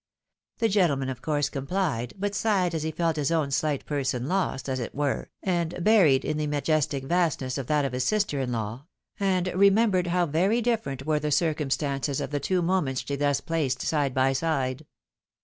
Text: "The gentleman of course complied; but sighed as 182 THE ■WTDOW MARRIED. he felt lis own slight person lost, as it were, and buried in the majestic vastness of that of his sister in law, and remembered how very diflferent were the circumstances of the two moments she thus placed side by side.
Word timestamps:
"The 0.57 0.67
gentleman 0.67 1.09
of 1.09 1.21
course 1.21 1.47
complied; 1.47 2.15
but 2.17 2.33
sighed 2.33 2.73
as 2.73 2.83
182 2.83 2.89
THE 2.89 2.89
■WTDOW 2.89 2.95
MARRIED. 2.95 2.95
he 2.95 2.97
felt 2.97 3.17
lis 3.17 3.31
own 3.47 3.51
slight 3.51 3.85
person 3.85 4.27
lost, 4.27 4.67
as 4.67 4.79
it 4.79 4.95
were, 4.95 5.29
and 5.43 5.83
buried 5.83 6.25
in 6.25 6.37
the 6.37 6.47
majestic 6.47 7.03
vastness 7.03 7.59
of 7.59 7.67
that 7.67 7.85
of 7.85 7.93
his 7.93 8.03
sister 8.03 8.39
in 8.39 8.51
law, 8.51 8.87
and 9.19 9.49
remembered 9.53 10.07
how 10.07 10.25
very 10.25 10.59
diflferent 10.59 11.03
were 11.05 11.19
the 11.19 11.29
circumstances 11.29 12.19
of 12.19 12.31
the 12.31 12.39
two 12.39 12.63
moments 12.63 13.03
she 13.05 13.15
thus 13.15 13.41
placed 13.41 13.83
side 13.83 14.15
by 14.15 14.33
side. 14.33 14.87